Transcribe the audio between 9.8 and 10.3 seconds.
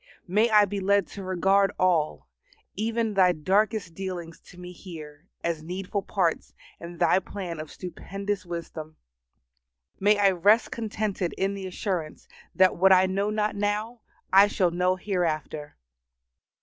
May